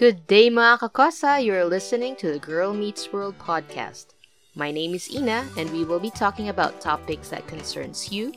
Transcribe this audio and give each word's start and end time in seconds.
Good 0.00 0.26
day 0.26 0.48
mga 0.48 0.80
kakosa! 0.80 1.44
You're 1.44 1.68
listening 1.68 2.16
to 2.16 2.32
the 2.32 2.40
Girl 2.40 2.72
Meets 2.72 3.12
World 3.12 3.36
podcast. 3.36 4.16
My 4.56 4.72
name 4.72 4.96
is 4.96 5.12
Ina 5.12 5.44
and 5.60 5.68
we 5.68 5.84
will 5.84 6.00
be 6.00 6.08
talking 6.08 6.48
about 6.48 6.80
topics 6.80 7.28
that 7.28 7.46
concerns 7.46 8.10
you, 8.10 8.32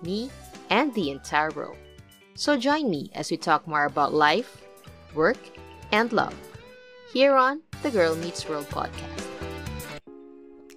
me, 0.00 0.32
and 0.72 0.88
the 0.94 1.10
entire 1.12 1.52
world. 1.52 1.76
So 2.32 2.56
join 2.56 2.88
me 2.88 3.12
as 3.12 3.30
we 3.30 3.36
talk 3.36 3.68
more 3.68 3.84
about 3.84 4.16
life, 4.16 4.64
work, 5.12 5.38
and 5.92 6.10
love 6.16 6.34
here 7.12 7.36
on 7.36 7.60
the 7.84 7.92
Girl 7.92 8.16
Meets 8.16 8.48
World 8.48 8.66
podcast. 8.72 9.28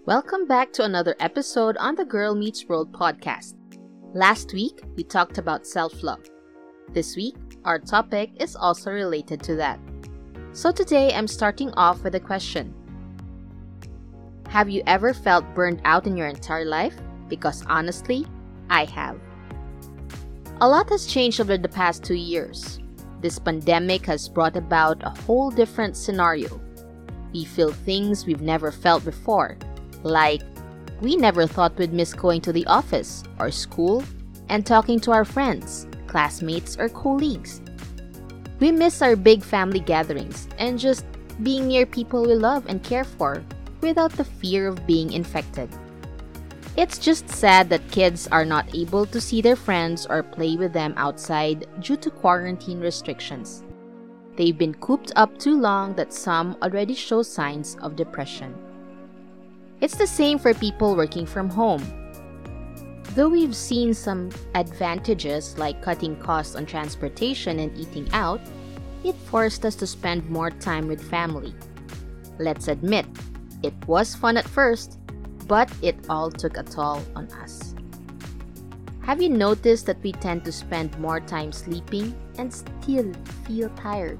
Welcome 0.04 0.46
back 0.46 0.74
to 0.74 0.84
another 0.84 1.16
episode 1.24 1.78
on 1.78 1.96
the 1.96 2.06
Girl 2.06 2.36
Meets 2.36 2.68
World 2.68 2.92
podcast. 2.92 3.56
Last 4.14 4.52
week, 4.52 4.84
we 4.98 5.04
talked 5.04 5.38
about 5.38 5.66
self 5.66 6.04
love. 6.04 6.28
This 6.92 7.16
week, 7.16 7.40
our 7.64 7.80
topic 7.80 8.32
is 8.36 8.56
also 8.56 8.92
related 8.92 9.42
to 9.44 9.56
that. 9.56 9.80
So 10.52 10.72
today, 10.72 11.14
I'm 11.14 11.28
starting 11.28 11.72
off 11.74 12.04
with 12.04 12.16
a 12.16 12.20
question 12.20 12.74
Have 14.50 14.68
you 14.68 14.82
ever 14.88 15.14
felt 15.14 15.46
burned 15.54 15.80
out 15.86 16.08
in 16.08 16.18
your 16.18 16.28
entire 16.28 16.66
life? 16.66 16.96
Because 17.28 17.64
honestly, 17.68 18.26
I 18.70 18.86
have. 18.86 19.20
A 20.60 20.68
lot 20.68 20.90
has 20.90 21.06
changed 21.06 21.40
over 21.40 21.58
the 21.58 21.70
past 21.70 22.04
two 22.04 22.16
years. 22.16 22.80
This 23.22 23.38
pandemic 23.38 24.08
has 24.08 24.28
brought 24.28 24.58
about 24.58 25.04
a 25.04 25.12
whole 25.22 25.52
different 25.52 25.96
scenario. 25.96 26.60
We 27.32 27.46
feel 27.46 27.72
things 27.72 28.26
we've 28.26 28.42
never 28.42 28.72
felt 28.72 29.06
before, 29.06 29.56
like 30.02 30.42
we 31.00 31.16
never 31.16 31.46
thought 31.46 31.78
we'd 31.78 31.94
miss 31.94 32.14
going 32.14 32.42
to 32.42 32.52
the 32.52 32.66
office 32.66 33.24
or 33.40 33.52
school 33.52 34.04
and 34.50 34.66
talking 34.66 35.00
to 35.02 35.12
our 35.12 35.26
friends, 35.26 35.86
classmates, 36.08 36.76
or 36.78 36.90
colleagues. 36.90 37.62
We 38.60 38.72
miss 38.72 39.02
our 39.02 39.16
big 39.16 39.44
family 39.44 39.80
gatherings 39.80 40.48
and 40.58 40.78
just 40.78 41.06
being 41.44 41.68
near 41.68 41.86
people 41.86 42.24
we 42.24 42.36
love 42.36 42.66
and 42.68 42.84
care 42.84 43.06
for 43.06 43.44
without 43.82 44.12
the 44.12 44.26
fear 44.26 44.68
of 44.68 44.86
being 44.86 45.14
infected. 45.14 45.70
It's 46.76 46.98
just 46.98 47.30
sad 47.30 47.70
that 47.70 47.92
kids 47.92 48.28
are 48.28 48.46
not 48.46 48.74
able 48.76 49.06
to 49.08 49.20
see 49.20 49.42
their 49.42 49.56
friends 49.56 50.06
or 50.06 50.24
play 50.24 50.56
with 50.56 50.74
them 50.74 50.94
outside 50.98 51.68
due 51.82 51.98
to 51.98 52.10
quarantine 52.10 52.80
restrictions. 52.80 53.64
They've 54.36 54.58
been 54.58 54.76
cooped 54.76 55.12
up 55.16 55.38
too 55.38 55.60
long 55.60 55.96
that 55.96 56.14
some 56.14 56.56
already 56.62 56.94
show 56.94 57.22
signs 57.22 57.76
of 57.82 57.96
depression. 57.96 58.56
It's 59.82 59.98
the 59.98 60.08
same 60.08 60.40
for 60.40 60.54
people 60.54 60.96
working 60.96 61.26
from 61.26 61.50
home. 61.50 61.84
Though 63.20 63.28
we've 63.28 63.54
seen 63.54 63.94
some 63.94 64.30
advantages 64.56 65.58
like 65.58 65.82
cutting 65.82 66.16
costs 66.16 66.56
on 66.56 66.66
transportation 66.66 67.60
and 67.60 67.78
eating 67.78 68.08
out, 68.14 68.40
it 69.04 69.14
forced 69.14 69.66
us 69.66 69.76
to 69.76 69.88
spend 69.88 70.30
more 70.30 70.50
time 70.50 70.88
with 70.88 71.04
family. 71.10 71.54
Let's 72.40 72.70
admit, 72.70 73.06
it 73.62 73.74
was 73.88 74.16
fun 74.16 74.38
at 74.38 74.48
first, 74.48 75.00
but 75.48 75.70
it 75.82 75.98
all 76.08 76.32
took 76.32 76.56
a 76.56 76.64
toll 76.64 77.04
on 77.14 77.30
us. 77.44 77.76
Have 79.02 79.22
you 79.22 79.28
noticed 79.28 79.86
that 79.88 80.02
we 80.02 80.14
tend 80.14 80.46
to 80.46 80.54
spend 80.54 80.98
more 80.98 81.20
time 81.20 81.52
sleeping 81.52 82.16
and 82.38 82.54
still 82.54 83.12
feel 83.44 83.68
tired? 83.72 84.20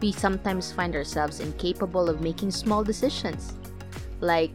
We 0.00 0.10
sometimes 0.10 0.72
find 0.72 0.96
ourselves 0.96 1.38
incapable 1.38 2.08
of 2.08 2.20
making 2.20 2.50
small 2.50 2.82
decisions, 2.82 3.54
like 4.18 4.50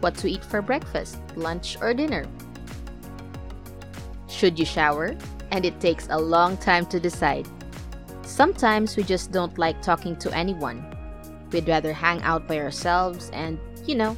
what 0.00 0.14
to 0.16 0.28
eat 0.30 0.44
for 0.44 0.60
breakfast, 0.62 1.18
lunch, 1.36 1.76
or 1.80 1.94
dinner. 1.94 2.26
Should 4.28 4.58
you 4.58 4.64
shower? 4.64 5.16
And 5.50 5.64
it 5.64 5.80
takes 5.80 6.08
a 6.10 6.18
long 6.18 6.56
time 6.56 6.86
to 6.86 7.00
decide. 7.00 7.46
Sometimes 8.22 8.96
we 8.96 9.02
just 9.02 9.32
don't 9.32 9.58
like 9.58 9.82
talking 9.82 10.16
to 10.16 10.34
anyone. 10.34 10.84
We'd 11.52 11.68
rather 11.68 11.92
hang 11.92 12.22
out 12.22 12.46
by 12.46 12.58
ourselves 12.58 13.30
and, 13.32 13.58
you 13.86 13.96
know, 13.96 14.16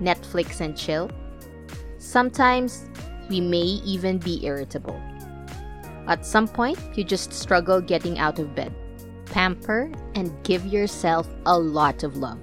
Netflix 0.00 0.60
and 0.60 0.76
chill. 0.76 1.10
Sometimes 1.98 2.88
we 3.28 3.40
may 3.40 3.82
even 3.84 4.18
be 4.18 4.44
irritable. 4.44 5.00
At 6.06 6.24
some 6.24 6.48
point, 6.48 6.78
you 6.94 7.04
just 7.04 7.32
struggle 7.32 7.80
getting 7.80 8.18
out 8.18 8.38
of 8.38 8.54
bed. 8.54 8.74
Pamper 9.26 9.90
and 10.14 10.32
give 10.44 10.66
yourself 10.66 11.28
a 11.46 11.58
lot 11.58 12.02
of 12.04 12.16
love. 12.16 12.38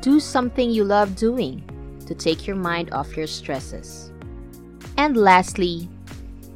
Do 0.00 0.20
something 0.20 0.70
you 0.70 0.84
love 0.84 1.16
doing 1.16 1.62
to 2.12 2.24
take 2.24 2.46
your 2.46 2.56
mind 2.56 2.92
off 2.92 3.16
your 3.16 3.26
stresses. 3.26 4.12
And 4.96 5.16
lastly, 5.16 5.88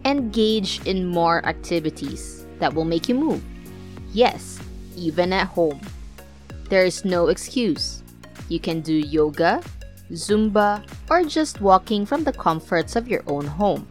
engage 0.04 0.84
in 0.86 1.06
more 1.06 1.44
activities 1.46 2.46
that 2.58 2.72
will 2.74 2.84
make 2.84 3.08
you 3.08 3.14
move. 3.14 3.42
Yes, 4.12 4.60
even 4.94 5.32
at 5.32 5.48
home. 5.48 5.80
There 6.68 6.84
is 6.84 7.04
no 7.04 7.28
excuse. 7.28 8.02
You 8.48 8.60
can 8.60 8.80
do 8.80 8.92
yoga, 8.92 9.62
Zumba, 10.12 10.86
or 11.10 11.24
just 11.24 11.60
walking 11.60 12.04
from 12.04 12.24
the 12.24 12.32
comforts 12.32 12.96
of 12.96 13.08
your 13.08 13.22
own 13.26 13.46
home. 13.46 13.88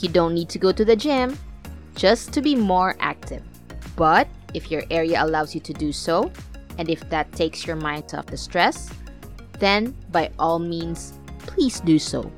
You 0.00 0.08
don't 0.08 0.34
need 0.34 0.48
to 0.50 0.58
go 0.58 0.72
to 0.72 0.84
the 0.84 0.96
gym 0.96 1.38
just 1.94 2.32
to 2.32 2.42
be 2.42 2.54
more 2.54 2.96
active. 3.00 3.42
But 3.96 4.28
if 4.54 4.70
your 4.70 4.82
area 4.90 5.24
allows 5.24 5.54
you 5.54 5.60
to 5.62 5.72
do 5.72 5.92
so, 5.92 6.30
and 6.78 6.88
if 6.88 7.08
that 7.10 7.32
takes 7.32 7.66
your 7.66 7.76
mind 7.76 8.12
off 8.14 8.26
the 8.26 8.36
stress, 8.36 8.90
then 9.62 9.94
by 10.10 10.28
all 10.40 10.58
means, 10.58 11.14
please 11.38 11.78
do 11.80 11.98
so. 11.98 12.30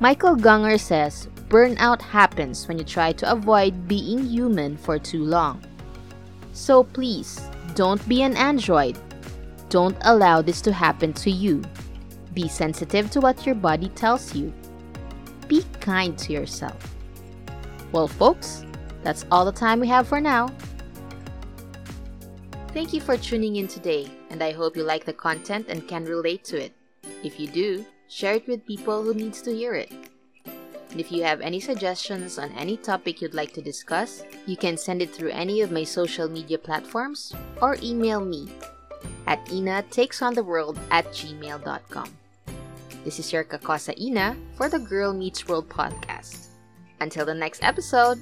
Michael 0.00 0.36
Gungor 0.36 0.80
says 0.80 1.28
burnout 1.50 2.00
happens 2.00 2.66
when 2.66 2.78
you 2.78 2.84
try 2.84 3.12
to 3.12 3.30
avoid 3.30 3.86
being 3.86 4.24
human 4.24 4.76
for 4.76 4.98
too 4.98 5.22
long. 5.22 5.62
So 6.52 6.82
please, 6.82 7.40
don't 7.74 8.00
be 8.08 8.22
an 8.22 8.36
android. 8.36 8.98
Don't 9.68 9.96
allow 10.02 10.40
this 10.40 10.62
to 10.62 10.72
happen 10.72 11.12
to 11.14 11.30
you. 11.30 11.62
Be 12.32 12.48
sensitive 12.48 13.10
to 13.10 13.20
what 13.20 13.44
your 13.44 13.54
body 13.54 13.90
tells 13.90 14.34
you. 14.34 14.52
Be 15.46 15.62
kind 15.80 16.16
to 16.18 16.32
yourself. 16.32 16.96
Well, 17.92 18.08
folks, 18.08 18.64
that's 19.02 19.26
all 19.30 19.44
the 19.44 19.52
time 19.52 19.80
we 19.80 19.88
have 19.88 20.08
for 20.08 20.20
now. 20.20 20.48
Thank 22.72 22.92
you 22.92 23.00
for 23.00 23.16
tuning 23.16 23.56
in 23.56 23.66
today, 23.66 24.06
and 24.30 24.42
I 24.42 24.52
hope 24.52 24.76
you 24.76 24.84
like 24.84 25.04
the 25.04 25.12
content 25.12 25.66
and 25.68 25.88
can 25.88 26.04
relate 26.04 26.44
to 26.44 26.60
it. 26.60 26.72
If 27.24 27.40
you 27.40 27.48
do, 27.48 27.84
share 28.08 28.34
it 28.34 28.46
with 28.46 28.66
people 28.66 29.02
who 29.02 29.14
needs 29.14 29.40
to 29.42 29.54
hear 29.54 29.74
it. 29.74 29.90
And 30.90 31.00
if 31.00 31.10
you 31.10 31.22
have 31.22 31.40
any 31.40 31.60
suggestions 31.60 32.38
on 32.38 32.52
any 32.52 32.76
topic 32.76 33.20
you'd 33.20 33.34
like 33.34 33.52
to 33.54 33.62
discuss, 33.62 34.22
you 34.46 34.56
can 34.56 34.76
send 34.76 35.02
it 35.02 35.14
through 35.14 35.30
any 35.30 35.60
of 35.62 35.72
my 35.72 35.84
social 35.84 36.28
media 36.28 36.58
platforms 36.58 37.34
or 37.60 37.76
email 37.82 38.20
me 38.20 38.48
at 39.26 39.44
inatakesontheworld 39.46 40.78
at 40.90 41.06
gmail.com. 41.06 42.08
This 43.04 43.18
is 43.18 43.32
your 43.32 43.44
Kakosa 43.44 43.98
Ina 43.98 44.36
for 44.56 44.68
the 44.68 44.78
Girl 44.78 45.12
Meets 45.12 45.48
World 45.48 45.68
podcast. 45.68 46.48
Until 47.00 47.24
the 47.24 47.34
next 47.34 47.64
episode, 47.64 48.18